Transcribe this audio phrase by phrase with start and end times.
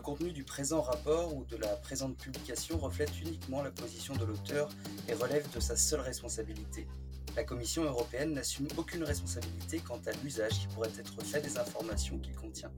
[0.00, 4.24] Le contenu du présent rapport ou de la présente publication reflète uniquement la position de
[4.24, 4.70] l'auteur
[5.06, 6.86] et relève de sa seule responsabilité.
[7.36, 12.18] La Commission européenne n'assume aucune responsabilité quant à l'usage qui pourrait être fait des informations
[12.18, 12.72] qu'il contient.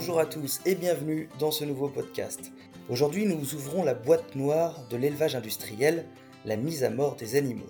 [0.00, 2.52] Bonjour à tous et bienvenue dans ce nouveau podcast.
[2.88, 6.04] Aujourd'hui, nous ouvrons la boîte noire de l'élevage industriel,
[6.44, 7.66] la mise à mort des animaux.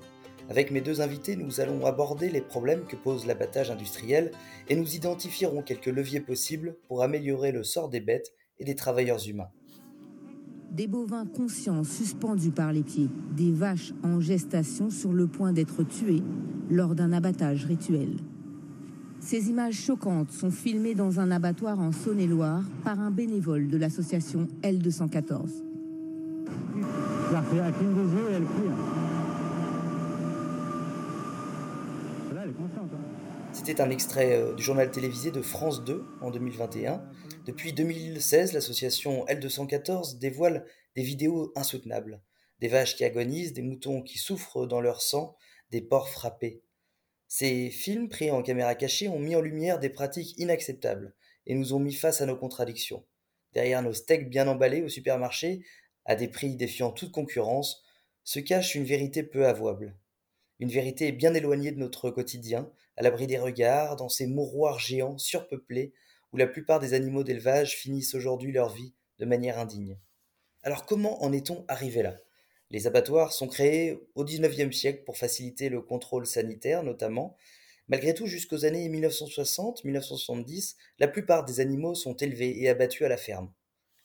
[0.51, 4.31] Avec mes deux invités, nous allons aborder les problèmes que pose l'abattage industriel
[4.69, 9.27] et nous identifierons quelques leviers possibles pour améliorer le sort des bêtes et des travailleurs
[9.27, 9.49] humains.
[10.71, 15.83] Des bovins conscients suspendus par les pieds, des vaches en gestation sur le point d'être
[15.83, 16.23] tuées
[16.69, 18.19] lors d'un abattage rituel.
[19.31, 24.49] Ces images choquantes sont filmées dans un abattoir en Saône-et-Loire par un bénévole de l'association
[24.63, 25.51] L214.
[33.53, 37.03] C'était un extrait euh, du journal télévisé de France 2 en 2021.
[37.45, 40.65] Depuis 2016, l'association L214 dévoile
[40.97, 42.23] des vidéos insoutenables.
[42.61, 45.37] Des vaches qui agonisent, des moutons qui souffrent dans leur sang,
[45.71, 46.63] des porcs frappés.
[47.29, 51.15] Ces films pris en caméra cachée ont mis en lumière des pratiques inacceptables
[51.47, 53.05] et nous ont mis face à nos contradictions.
[53.53, 55.63] Derrière nos steaks bien emballés au supermarché,
[56.07, 57.85] à des prix défiant toute concurrence,
[58.25, 59.95] se cache une vérité peu avouable.
[60.59, 65.19] Une vérité bien éloignée de notre quotidien, à l'abri des regards, dans ces mouroirs géants
[65.19, 65.93] surpeuplés
[66.33, 69.99] où la plupart des animaux d'élevage finissent aujourd'hui leur vie de manière indigne.
[70.63, 72.17] Alors comment en est-on arrivé là?
[72.71, 77.37] Les abattoirs sont créés au XIXe siècle pour faciliter le contrôle sanitaire notamment.
[77.89, 83.17] Malgré tout, jusqu'aux années 1960-1970, la plupart des animaux sont élevés et abattus à la
[83.17, 83.51] ferme.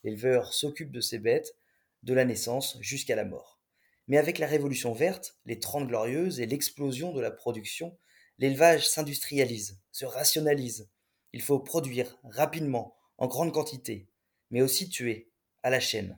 [0.05, 1.57] L'éleveur s'occupe de ses bêtes,
[2.03, 3.59] de la naissance jusqu'à la mort.
[4.07, 7.97] Mais avec la Révolution verte, les Trente Glorieuses et l'explosion de la production,
[8.37, 10.89] l'élevage s'industrialise, se rationalise.
[11.33, 14.07] Il faut produire rapidement, en grande quantité,
[14.51, 15.29] mais aussi tuer,
[15.61, 16.17] à la chaîne.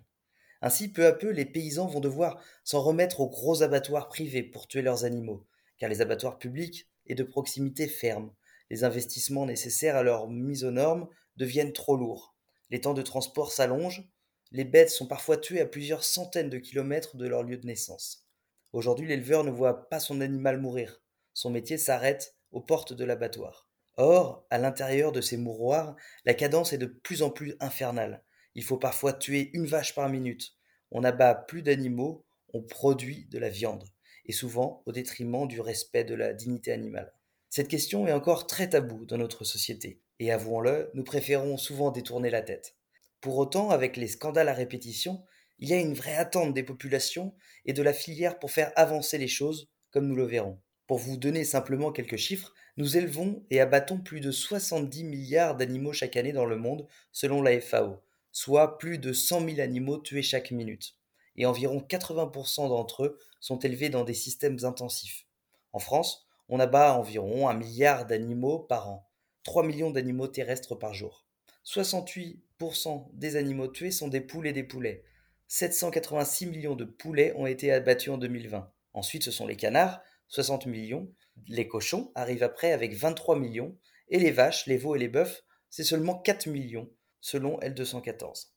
[0.66, 4.68] Ainsi, peu à peu, les paysans vont devoir s'en remettre aux gros abattoirs privés pour
[4.68, 5.46] tuer leurs animaux,
[5.78, 8.34] car les abattoirs publics et de proximité ferment.
[8.72, 12.36] Les investissements nécessaires à leur mise aux normes deviennent trop lourds.
[12.72, 14.10] Les temps de transport s'allongent.
[14.52, 18.26] Les bêtes sont parfois tuées à plusieurs centaines de kilomètres de leur lieu de naissance.
[18.74, 21.00] Aujourd'hui, l'éleveur ne voit pas son animal mourir.
[21.36, 23.70] Son métier s'arrête aux portes de l'abattoir.
[23.98, 28.24] Or, à l'intérieur de ces mouroirs, la cadence est de plus en plus infernale.
[28.56, 30.54] Il faut parfois tuer une vache par minute.
[30.92, 33.84] On n'abat plus d'animaux, on produit de la viande,
[34.26, 37.14] et souvent au détriment du respect de la dignité animale.
[37.50, 42.30] Cette question est encore très taboue dans notre société, et avouons-le, nous préférons souvent détourner
[42.30, 42.76] la tête.
[43.22, 45.24] Pour autant, avec les scandales à répétition,
[45.60, 47.34] il y a une vraie attente des populations
[47.66, 50.60] et de la filière pour faire avancer les choses, comme nous le verrons.
[50.88, 55.94] Pour vous donner simplement quelques chiffres, nous élevons et abattons plus de 70 milliards d'animaux
[55.94, 58.04] chaque année dans le monde, selon la FAO,
[58.36, 60.98] soit plus de 100 000 animaux tués chaque minute,
[61.38, 65.26] et environ 80% d'entre eux sont élevés dans des systèmes intensifs.
[65.72, 69.08] En France, on abat environ un milliard d'animaux par an,
[69.44, 71.26] 3 millions d'animaux terrestres par jour.
[71.64, 75.06] 68% des animaux tués sont des poules et des poulets.
[75.48, 78.70] 786 millions de poulets ont été abattus en 2020.
[78.92, 81.10] Ensuite, ce sont les canards, 60 millions.
[81.48, 83.78] Les cochons arrivent après avec 23 millions.
[84.10, 86.90] Et les vaches, les veaux et les bœufs, c'est seulement 4 millions,
[87.26, 88.50] selon L214.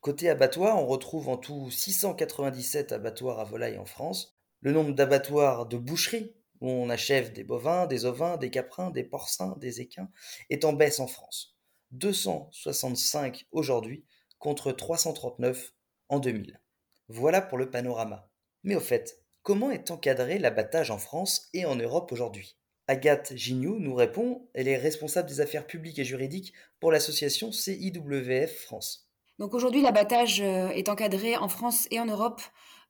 [0.00, 4.38] Côté abattoirs, on retrouve en tout 697 abattoirs à volailles en France.
[4.60, 9.02] Le nombre d'abattoirs de boucheries, où on achève des bovins, des ovins, des caprins, des
[9.02, 10.08] porcins, des équins,
[10.50, 11.58] est en baisse en France.
[11.90, 14.04] 265 aujourd'hui
[14.38, 15.74] contre 339
[16.08, 16.60] en 2000.
[17.08, 18.30] Voilà pour le panorama.
[18.62, 22.56] Mais au fait, comment est encadré l'abattage en France et en Europe aujourd'hui?
[22.88, 28.64] Agathe Gignoux nous répond, elle est responsable des affaires publiques et juridiques pour l'association CIWF
[28.64, 29.08] France.
[29.38, 32.40] Donc aujourd'hui, l'abattage euh, est encadré en France et en Europe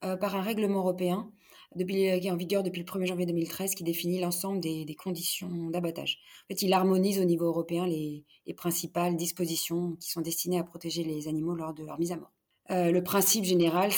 [0.04, 1.30] euh, par un règlement européen
[1.76, 5.70] depuis, qui est en vigueur depuis le 1er janvier 2013 qui définit l'ensemble des, conditions
[5.70, 6.18] d'abattage.
[6.44, 8.24] En fait, il harmonise au niveau européen les,
[8.56, 12.32] principales dispositions qui sont destinées à protéger les animaux lors de leur mise à mort.
[12.70, 13.90] Euh, le principe général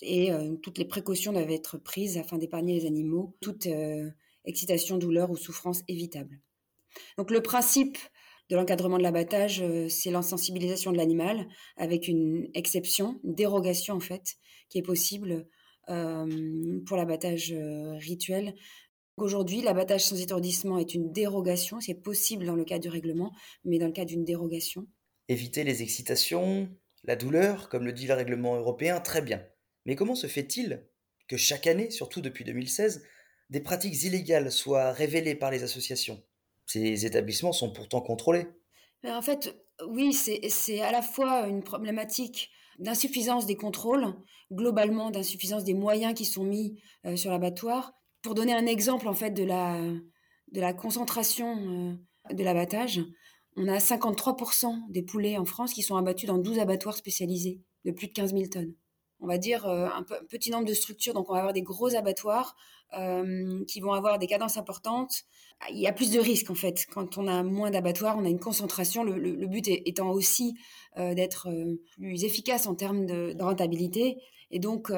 [0.00, 0.30] et
[0.62, 3.66] toutes les précautions doivent être prises afin d'épargner les animaux toute
[4.48, 6.40] excitation, douleur ou souffrance évitable.
[7.16, 7.98] Donc le principe
[8.50, 11.46] de l'encadrement de l'abattage, euh, c'est l'insensibilisation de l'animal
[11.76, 14.36] avec une exception, une dérogation en fait,
[14.70, 15.46] qui est possible
[15.90, 18.54] euh, pour l'abattage euh, rituel.
[19.16, 23.32] Aujourd'hui, l'abattage sans étourdissement est une dérogation, c'est possible dans le cas du règlement,
[23.64, 24.86] mais dans le cas d'une dérogation.
[25.28, 26.68] Éviter les excitations,
[27.04, 29.44] La douleur, comme le dit le règlement européen, très bien.
[29.86, 30.86] Mais comment se fait-il
[31.28, 33.02] que chaque année, surtout depuis 2016,
[33.50, 36.22] des pratiques illégales soient révélées par les associations
[36.66, 38.46] Ces établissements sont pourtant contrôlés.
[39.04, 39.56] en fait,
[39.86, 44.14] oui, c'est à la fois une problématique d'insuffisance des contrôles,
[44.52, 47.92] globalement d'insuffisance des moyens qui sont mis euh, sur l'abattoir.
[48.22, 51.98] Pour donner un exemple en fait de la, concentration
[52.30, 53.00] euh, de l'abattage,
[53.56, 57.90] on a 53% des poulets en France qui sont abattus dans 12 abattoirs spécialisés de
[57.90, 58.74] plus de 15 000 tonnes.
[59.20, 61.94] On va dire euh, un, petit nombre de structures, donc on va avoir des gros
[61.94, 62.56] abattoirs
[63.66, 65.24] qui vont avoir des cadences importantes.
[65.68, 66.86] Il y a plus de risques en fait.
[66.90, 69.04] Quand on a moins d'abattoirs, on a une concentration.
[69.04, 70.54] Le, but étant aussi
[70.96, 71.50] d'être
[71.90, 74.16] plus efficace en termes de rentabilité.
[74.50, 74.90] Et donc,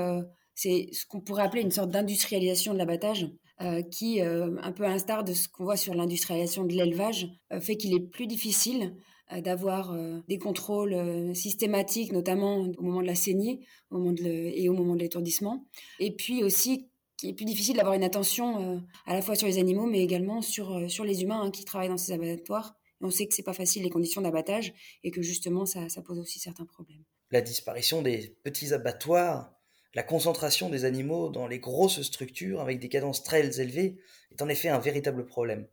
[0.55, 3.27] c'est ce qu'on pourrait appeler une sorte d'industrialisation de l'abattage.
[3.63, 7.29] Euh, qui, euh, un peu à l'instar de ce qu'on voit sur l'industrialisation de l'élevage,
[7.53, 8.97] euh, fait qu'il est plus difficile
[9.43, 9.97] d'avoir
[10.29, 13.61] des contrôles systématiques, notamment au moment de la saignée
[13.91, 15.67] au moment et au moment de l'étourdissement.
[15.99, 19.59] Et puis aussi, qui est plus difficile d'avoir une attention à la fois sur les
[19.59, 22.75] animaux, mais également sur, sur les humains hein, qui travaillent dans ces abattoirs.
[23.01, 24.73] on sait que c'est pas facile les conditions d'abattage
[25.05, 27.05] et que justement ça pose aussi certains problèmes.
[27.31, 29.53] La disparition des petits abattoirs
[29.93, 33.99] la concentration des animaux dans les grosses structures avec des cadences très élevées
[34.31, 35.67] est en effet un véritable problème,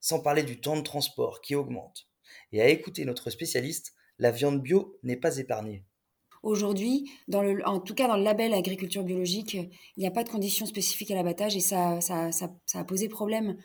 [0.00, 2.09] sans parler du temps de transport qui augmente.
[2.52, 5.84] Et à écouter notre spécialiste, la viande bio n'est pas épargnée.
[6.42, 7.10] Aujourd'hui,
[7.64, 11.10] en tout cas dans le label agriculture biologique, il n'y a pas de conditions spécifiques
[11.10, 13.56] à l'abattage et ça, a posé problème.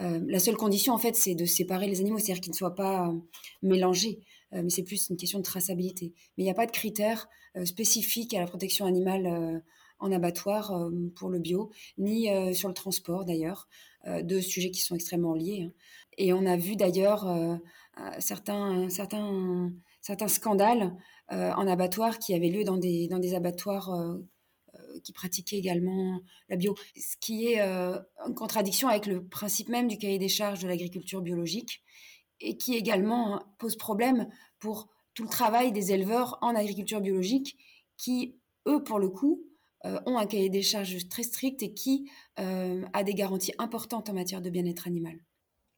[0.00, 2.74] Euh, la seule condition, en fait, c'est de séparer les animaux, c'est-à-dire qu'ils ne soient
[2.74, 3.14] pas euh,
[3.62, 4.20] mélangés.
[4.52, 6.12] Euh, mais c'est plus une question de traçabilité.
[6.36, 7.28] Mais il n'y a pas de critères
[7.64, 9.62] spécifiques à la protection animale
[9.98, 13.68] en abattoir pour le bio, ni sur le transport d'ailleurs,
[14.22, 15.64] deux sujets qui sont extrêmement liés.
[15.66, 15.72] Hein.
[16.16, 17.26] Et on a vu d'ailleurs
[18.18, 20.96] certains, certains, certains scandales
[21.30, 24.18] en abattoir qui avaient lieu dans des, dans des abattoirs
[25.04, 29.96] qui pratiquaient également la bio, ce qui est en contradiction avec le principe même du
[29.96, 31.82] cahier des charges de l'agriculture biologique,
[32.40, 34.28] et qui également pose problème
[34.58, 37.56] pour tout le travail des éleveurs en agriculture biologique
[37.96, 39.42] qui, eux, pour le coup,
[39.84, 44.08] euh, ont un cahier des charges très strict et qui euh, a des garanties importantes
[44.08, 45.16] en matière de bien-être animal.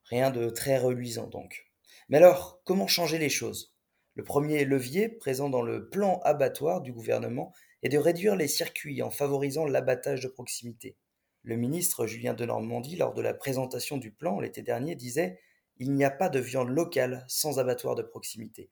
[0.04, 1.70] Rien de très reluisant donc.
[2.08, 3.74] Mais alors, comment changer les choses?
[4.14, 7.52] Le premier levier présent dans le plan abattoir du gouvernement
[7.82, 10.96] est de réduire les circuits en favorisant l'abattage de proximité.
[11.42, 15.38] Le ministre Julien de Normandie, lors de la présentation du plan l'été dernier, disait
[15.78, 18.70] il n'y a pas de viande locale sans abattoir de proximité.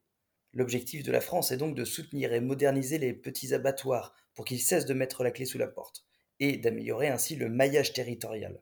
[0.53, 4.61] L'objectif de la France est donc de soutenir et moderniser les petits abattoirs pour qu'ils
[4.61, 6.05] cessent de mettre la clé sous la porte,
[6.39, 8.61] et d'améliorer ainsi le maillage territorial.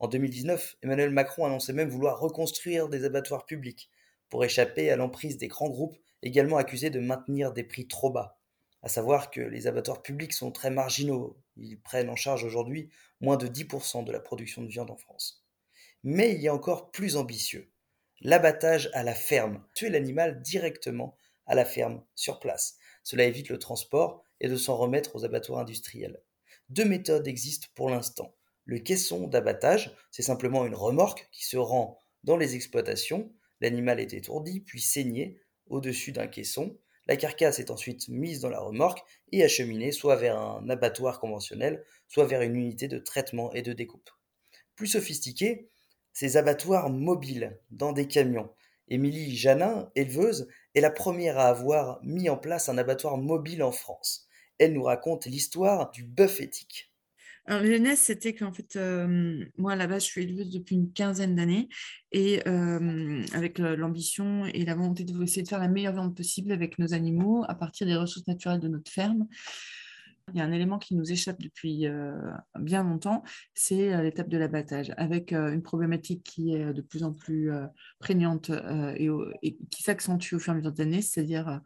[0.00, 3.88] En 2019, Emmanuel Macron annonçait même vouloir reconstruire des abattoirs publics
[4.30, 8.40] pour échapper à l'emprise des grands groupes également accusés de maintenir des prix trop bas.
[8.82, 12.90] À savoir que les abattoirs publics sont très marginaux, ils prennent en charge aujourd'hui
[13.20, 15.46] moins de 10% de la production de viande en France.
[16.02, 17.70] Mais il y a encore plus ambitieux
[18.22, 21.16] l'abattage à la ferme, tuer l'animal directement
[21.46, 22.76] à la ferme, sur place.
[23.04, 26.20] Cela évite le transport et de s'en remettre aux abattoirs industriels.
[26.68, 28.34] Deux méthodes existent pour l'instant.
[28.64, 33.32] Le caisson d'abattage, c'est simplement une remorque qui se rend dans les exploitations.
[33.60, 36.76] L'animal est étourdi, puis saigné au-dessus d'un caisson.
[37.06, 39.02] La carcasse est ensuite mise dans la remorque
[39.32, 43.72] et acheminée soit vers un abattoir conventionnel, soit vers une unité de traitement et de
[43.72, 44.10] découpe.
[44.76, 45.68] Plus sophistiqué,
[46.12, 48.50] ces abattoirs mobiles dans des camions.
[48.88, 53.72] Émilie Janin, éleveuse, est la première à avoir mis en place un abattoir mobile en
[53.72, 54.28] France.
[54.62, 56.92] Elle nous raconte l'histoire du bœuf éthique.
[57.46, 61.68] Alors, la c'était qu'en fait, euh, moi, base, je suis éleveuse depuis une quinzaine d'années
[62.12, 66.52] et euh, avec l'ambition et la volonté de essayer de faire la meilleure viande possible
[66.52, 69.26] avec nos animaux à partir des ressources naturelles de notre ferme.
[70.32, 72.14] Il y a un élément qui nous échappe depuis euh,
[72.60, 77.12] bien longtemps, c'est euh, l'étape de l'abattage, avec une problématique qui est de plus en
[77.12, 77.50] plus
[77.98, 78.52] prégnante
[78.96, 79.08] et,
[79.42, 81.60] et, qui s'accentue au fur et à mesure des années, c'est-à-dire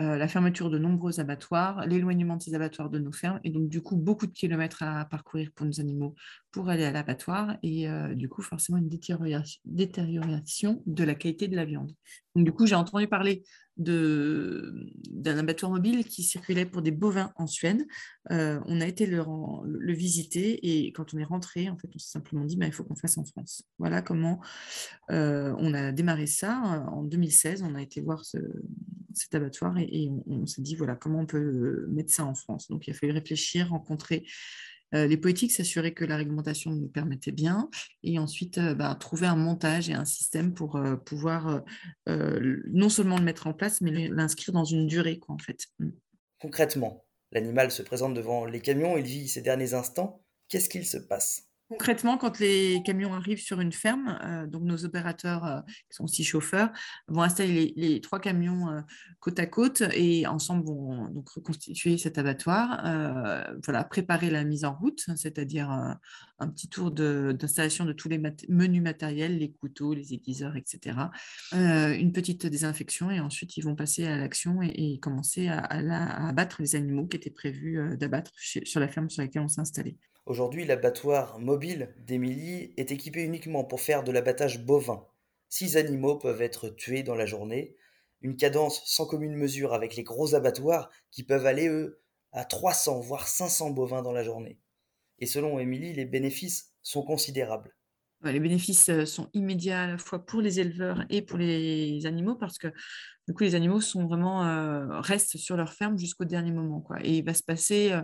[0.00, 3.68] euh, la fermeture de nombreux abattoirs, l'éloignement de ces abattoirs de nos fermes, et donc
[3.68, 6.16] du coup beaucoup de kilomètres à parcourir pour nos animaux
[6.50, 11.54] pour aller à l'abattoir, et euh, du coup forcément une détérioration de la qualité de
[11.54, 11.92] la viande.
[12.34, 13.44] Du coup j'ai entendu parler
[13.76, 17.84] d'un abattoir mobile qui circulait pour des bovins en Suède.
[18.32, 22.10] Euh, on a été le, visiter, et quand on est rentré, en fait on s'est
[22.10, 23.62] simplement dit bah, il faut qu'on fasse en France.
[23.78, 24.40] Voilà comment
[25.08, 27.62] on a démarré ça en 2016.
[27.62, 28.38] On a été voir ce,
[29.14, 29.78] cet abattoir
[30.26, 32.68] on, s'est dit voilà comment on peut mettre ça en France.
[32.68, 34.24] Donc il a fallu réfléchir, rencontrer
[34.92, 37.68] les politiques s'assuraient que la réglementation nous permettait bien
[38.04, 41.64] et ensuite bah, trouver un montage et un système pour pouvoir
[42.06, 45.18] non seulement le mettre en place, mais l'inscrire dans une durée.
[45.80, 45.88] Mm.
[46.38, 50.22] Concrètement, l'animal se présente devant les camions, il vit ses derniers instants.
[50.48, 51.48] Qu'est-ce qu'il se passe?
[51.74, 56.04] Concrètement, quand les camions arrivent sur une ferme, euh, donc nos opérateurs, euh, qui sont
[56.04, 56.70] aussi chauffeurs,
[57.08, 58.80] vont installer les, trois camions euh,
[59.18, 62.82] côte à côte et ensemble vont donc reconstituer cet abattoir,
[63.64, 68.82] voilà, préparer la mise en route, c'est-à-dire un petit tour d'installation de, tous les menus
[68.82, 70.98] matériels, les couteaux, les aiguiseurs, etc.
[71.52, 75.60] une petite désinfection et ensuite ils vont passer à l'action et, commencer à,
[76.28, 79.96] abattre les animaux qui étaient prévus d'abattre sur la ferme sur laquelle on s'est installé.
[80.26, 81.63] Aujourd'hui, l'abattoir mobile
[81.98, 85.06] d'Émilie est équipé uniquement pour faire de l'abattage bovin.
[85.48, 87.76] Six animaux peuvent être tués dans la journée,
[88.20, 92.00] une cadence sans commune mesure avec les gros abattoirs qui peuvent aller, eux,
[92.32, 94.58] à 300 voire 500 bovins dans la journée.
[95.18, 97.74] Et selon Émilie, les bénéfices sont considérables.
[98.24, 102.36] Les bénéfices euh, sont immédiats à la fois pour les éleveurs et pour les animaux
[102.36, 102.68] parce que
[103.28, 106.96] du coup les animaux sont vraiment euh, restent sur leur ferme jusqu'au dernier moment quoi.
[107.04, 108.00] Et il va se passer euh,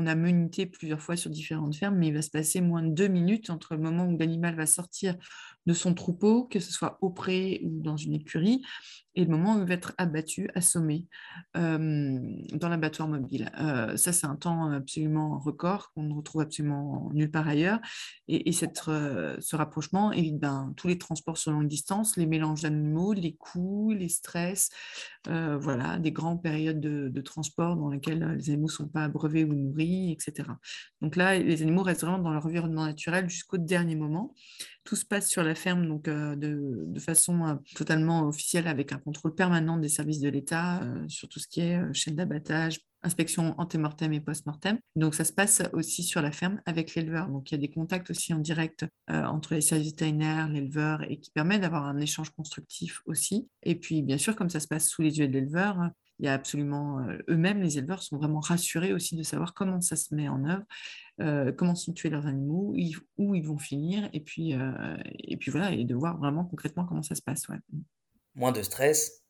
[0.00, 2.88] on a menuté plusieurs fois sur différentes fermes, mais il va se passer moins de
[2.88, 5.14] deux minutes entre le moment où l'animal va sortir
[5.70, 8.62] de son troupeau, que ce soit au pré ou dans une écurie,
[9.14, 11.06] et le moment où il va être abattu, assommé
[11.54, 13.50] dans l'abattoir mobile.
[13.60, 17.80] Euh, ça, c'est un temps absolument record qu'on ne retrouve absolument nulle part ailleurs.
[18.28, 22.62] Et, cette, euh, ce rapprochement évite ben, tous les transports sur longue distance, les mélanges
[22.62, 24.70] d'animaux, les coûts, les stress,
[25.28, 29.04] euh, voilà, des grandes périodes de, de, transport dans lesquelles les animaux ne sont pas
[29.04, 30.48] abreuvés ou nourris, etc.
[31.00, 34.34] Donc là, les animaux restent vraiment dans leur environnement naturel jusqu'au dernier moment.
[34.84, 38.98] Tout se passe sur la ferme donc, euh, de, façon euh, totalement officielle avec un
[38.98, 43.54] contrôle permanent des services de l'État euh, sur tout ce qui est chaîne d'abattage, inspection
[43.58, 44.78] antémortem et post-mortem.
[44.96, 47.28] Donc ça se passe aussi sur la ferme avec l'éleveur.
[47.28, 51.18] Donc il y a des contacts aussi en direct entre les services vétérinaires, l'éleveur et
[51.18, 53.48] qui permet d'avoir un échange constructif aussi.
[53.62, 55.90] Et puis bien sûr, comme ça se passe sous les yeux de l'éleveur,
[56.20, 59.96] il y a absolument eux-mêmes, les éleveurs sont vraiment rassurés aussi de savoir comment ça
[59.96, 60.64] se met en œuvre
[61.20, 62.74] euh, comment sont tués leurs animaux,
[63.18, 66.86] où ils vont finir, et puis, euh, et puis voilà, et de voir vraiment concrètement
[66.86, 67.46] comment ça se passe.
[68.34, 69.22] Moins de stress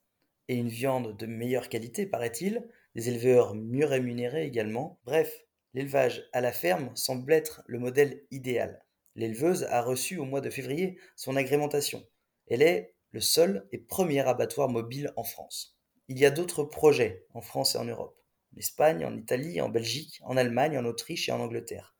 [0.47, 4.99] et une viande de meilleure qualité, paraît-il, des éleveurs mieux rémunérés également.
[5.03, 5.33] Bref,
[5.73, 8.85] l'élevage à la ferme semble être le modèle idéal.
[9.15, 12.05] L'éleveuse a reçu au mois de février son agrémentation.
[12.47, 15.77] Elle est le seul et premier abattoir mobile en France.
[16.11, 18.19] Il y a d'autres projets en France et en Europe
[18.53, 21.95] en Espagne, en Italie, en Belgique, en Allemagne, en Autriche et en Angleterre.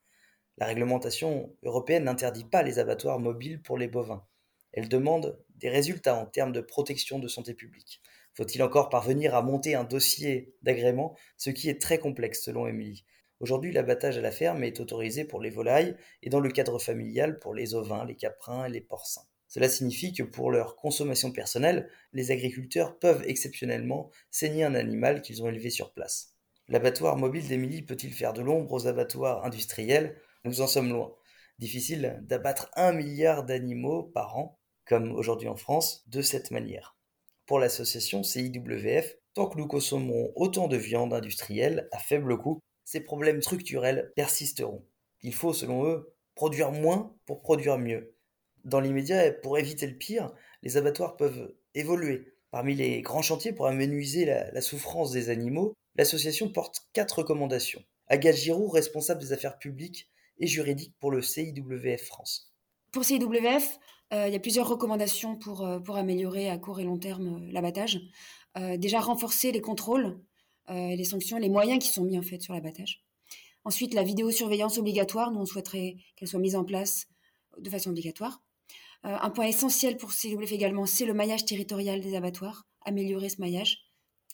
[0.58, 4.26] La réglementation européenne n'interdit pas les abattoirs mobiles pour les bovins.
[4.72, 8.02] Elle demande des résultats en termes de protection de santé publique.
[8.34, 13.06] Faut-il encore parvenir à monter un dossier d'agrément, ce qui est très complexe selon Émilie.
[13.40, 17.38] Aujourd'hui, l'abattage à la ferme est autorisé pour les volailles et dans le cadre familial
[17.38, 19.24] pour les ovins, les caprins et les porcins.
[19.52, 25.42] Cela signifie que pour leur consommation personnelle, les agriculteurs peuvent exceptionnellement saigner un animal qu'ils
[25.42, 26.38] ont élevé sur place.
[26.68, 30.16] L'abattoir mobile d'Émilie peut-il faire de l'ombre aux abattoirs industriels?
[30.46, 31.14] Nous en sommes loin.
[31.58, 36.96] Difficile d'abattre un milliard d'animaux par an, comme aujourd'hui en France, de cette manière.
[37.44, 43.00] Pour l'association CIWF, tant que nous consommerons autant de viande industrielle à faible coût, ces
[43.00, 44.82] problèmes structurels persisteront.
[45.20, 48.16] Il faut, selon eux, produire moins pour produire mieux.
[48.64, 52.34] Dans l'immédiat, pour éviter le pire, les abattoirs peuvent évoluer.
[52.50, 57.82] Parmi les grands chantiers pour amenuiser la, souffrance des animaux, L'association porte quatre recommandations.
[58.08, 62.52] Agathe Giroux, responsable des affaires publiques et juridiques pour le CIWF France.
[62.92, 63.78] Pour CIWF,
[64.12, 67.42] euh, il y a plusieurs recommandations pour, euh, pour améliorer à court et long terme
[67.42, 68.00] euh, l'abattage.
[68.76, 70.20] déjà, renforcer les contrôles,
[70.68, 73.02] les sanctions, les moyens qui sont mis en fait sur l'abattage.
[73.64, 77.06] Ensuite, la vidéosurveillance obligatoire, nous on souhaiterait qu'elle soit mise en place
[77.58, 78.42] de façon obligatoire.
[79.04, 83.78] Un point essentiel pour CIWF également, c'est le maillage territorial des abattoirs, améliorer ce maillage.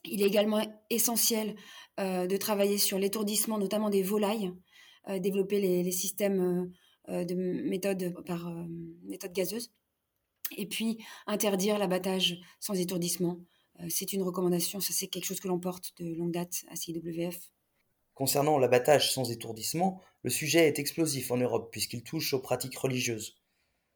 [0.05, 1.57] Il est également essentiel
[1.99, 4.53] euh, de travailler sur l'étourdissement, notamment des volailles,
[5.09, 6.73] euh, développer les, systèmes
[7.09, 8.53] euh, de par
[9.05, 9.73] méthode gazeuse,
[10.57, 13.39] et puis interdire l'abattage sans étourdissement.
[13.89, 17.51] c'est une recommandation, ça c'est quelque chose que l'on porte de longue date à CIWF.
[18.15, 23.37] Concernant l'abattage sans étourdissement, le sujet est explosif en Europe puisqu'il touche aux pratiques religieuses.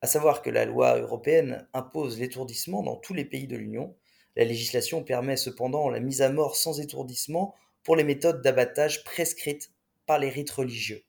[0.03, 3.97] À savoir que la loi européenne impose l'étourdissement dans tous les pays de l'Union,
[4.35, 7.55] la législation permet cependant la mise à mort sans étourdissement
[7.85, 9.71] pour les méthodes d'abattage prescrites
[10.05, 11.05] par les rites religieux.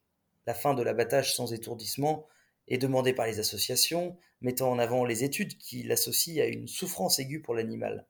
[0.45, 2.27] La fin de l'abattage sans étourdissement
[2.67, 7.17] est demandée par les associations, mettant en avant les études qui l'associent à une souffrance
[7.17, 8.05] aiguë pour l'animal.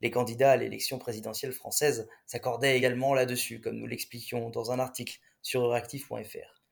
[0.00, 5.18] Les candidats à l'élection présidentielle française s'accordaient également là-dessus, comme nous l'expliquions dans un article
[5.42, 6.63] sur euractiv.fr.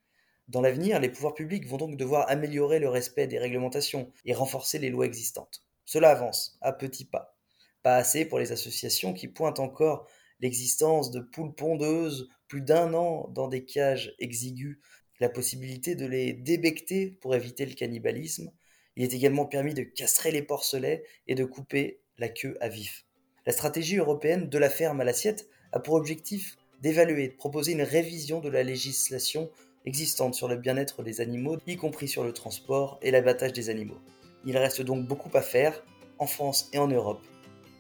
[0.49, 4.79] Dans l'avenir, les pouvoirs publics vont donc devoir améliorer le respect des réglementations et renforcer
[4.79, 5.63] les lois existantes.
[5.85, 7.37] Cela avance, à petits pas.
[7.83, 10.07] Pas assez pour les associations qui pointent encore
[10.41, 14.79] l'existence de poules pondeuses plus d'un an dans des cages exiguës,
[15.21, 18.53] la possibilité de les débecter pour éviter le cannibalisme.
[18.97, 23.07] Il est également permis de castrer les porcelets et de couper la queue à vif.
[23.47, 27.83] La stratégie européenne de la ferme à l'assiette a pour objectif d'évaluer, de proposer une
[27.83, 29.51] révision de la législation
[29.85, 34.01] existante sur le bien-être des animaux, y compris sur le transport et l'abattage des animaux.
[34.45, 35.83] Il reste donc beaucoup à faire,
[36.19, 37.23] en France et en Europe.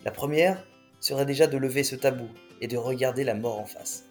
[0.04, 0.66] La première
[1.00, 2.28] serait déjà de lever ce tabou
[2.60, 4.04] et de regarder la mort en face.